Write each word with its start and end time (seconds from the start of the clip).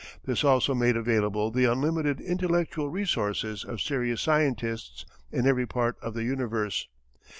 This 0.25 0.43
also 0.43 0.73
made 0.73 0.97
available 0.97 1.51
the 1.51 1.65
unlimited 1.65 2.19
intellectual 2.21 2.89
resources 2.89 3.63
of 3.63 3.81
serious 3.81 4.19
scientists 4.19 5.05
in 5.31 5.45
every 5.45 5.67
part 5.67 5.95
of 6.01 6.15
the 6.15 6.23
universe. 6.23 6.87